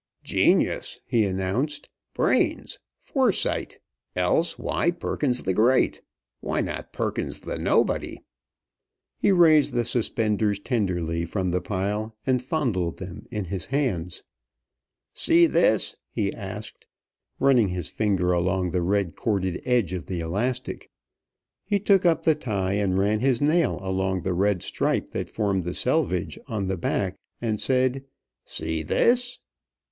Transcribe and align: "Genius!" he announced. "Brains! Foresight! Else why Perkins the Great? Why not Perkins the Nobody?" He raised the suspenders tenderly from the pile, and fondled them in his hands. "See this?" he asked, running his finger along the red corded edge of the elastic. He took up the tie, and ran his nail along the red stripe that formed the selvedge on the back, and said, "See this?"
"Genius!" 0.23 0.99
he 1.05 1.25
announced. 1.25 1.87
"Brains! 2.15 2.79
Foresight! 2.97 3.77
Else 4.15 4.57
why 4.57 4.89
Perkins 4.89 5.43
the 5.43 5.53
Great? 5.53 6.01
Why 6.39 6.59
not 6.59 6.91
Perkins 6.91 7.41
the 7.41 7.59
Nobody?" 7.59 8.17
He 9.19 9.31
raised 9.31 9.73
the 9.73 9.85
suspenders 9.85 10.59
tenderly 10.59 11.23
from 11.23 11.51
the 11.51 11.61
pile, 11.61 12.15
and 12.25 12.41
fondled 12.41 12.97
them 12.97 13.27
in 13.29 13.45
his 13.45 13.67
hands. 13.67 14.23
"See 15.13 15.45
this?" 15.45 15.95
he 16.09 16.33
asked, 16.33 16.87
running 17.39 17.67
his 17.67 17.87
finger 17.87 18.31
along 18.31 18.71
the 18.71 18.81
red 18.81 19.15
corded 19.15 19.61
edge 19.65 19.93
of 19.93 20.07
the 20.07 20.19
elastic. 20.19 20.89
He 21.63 21.79
took 21.79 22.07
up 22.07 22.23
the 22.23 22.33
tie, 22.33 22.73
and 22.73 22.97
ran 22.97 23.19
his 23.19 23.39
nail 23.39 23.77
along 23.83 24.23
the 24.23 24.33
red 24.33 24.63
stripe 24.63 25.11
that 25.11 25.29
formed 25.29 25.63
the 25.63 25.75
selvedge 25.75 26.39
on 26.47 26.65
the 26.65 26.77
back, 26.77 27.17
and 27.39 27.61
said, 27.61 28.03
"See 28.45 28.81
this?" 28.81 29.39